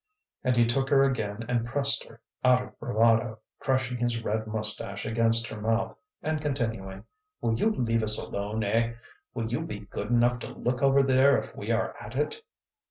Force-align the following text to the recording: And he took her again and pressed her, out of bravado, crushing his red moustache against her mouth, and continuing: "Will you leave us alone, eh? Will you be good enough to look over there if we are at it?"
And 0.43 0.57
he 0.57 0.65
took 0.65 0.89
her 0.89 1.03
again 1.03 1.45
and 1.47 1.63
pressed 1.63 2.05
her, 2.05 2.21
out 2.43 2.63
of 2.63 2.79
bravado, 2.79 3.37
crushing 3.59 3.97
his 3.97 4.23
red 4.23 4.47
moustache 4.47 5.05
against 5.05 5.47
her 5.49 5.61
mouth, 5.61 5.95
and 6.23 6.41
continuing: 6.41 7.03
"Will 7.39 7.53
you 7.53 7.69
leave 7.69 8.01
us 8.01 8.17
alone, 8.17 8.63
eh? 8.63 8.93
Will 9.35 9.51
you 9.51 9.61
be 9.61 9.81
good 9.81 10.07
enough 10.09 10.39
to 10.39 10.47
look 10.57 10.81
over 10.81 11.03
there 11.03 11.37
if 11.37 11.55
we 11.55 11.69
are 11.69 11.93
at 12.01 12.15
it?" 12.15 12.41